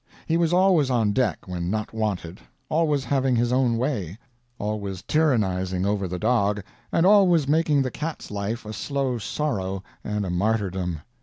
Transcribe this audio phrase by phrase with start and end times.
[0.25, 4.17] He was always on deck when not wanted, always having his own way,
[4.57, 10.25] always tyrannizing over the dog, and always making the cat's life a slow sorrow and
[10.25, 11.01] a martyrdom.